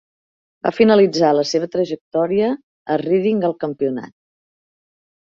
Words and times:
Va 0.67 0.71
finalitzar 0.77 1.29
la 1.39 1.43
seva 1.49 1.69
trajectòria 1.75 2.47
a 2.95 2.97
Reading 3.03 3.45
al 3.51 3.55
campionat. 3.65 4.15